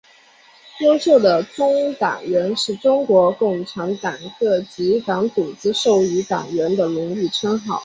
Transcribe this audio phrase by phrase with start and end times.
[0.79, 7.79] 优秀共产党员是中国共产党各级党组织授予党员的荣誉称号。